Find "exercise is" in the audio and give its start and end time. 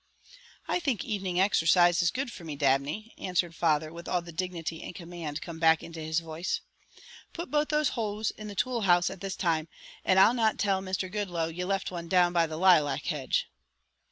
1.39-2.09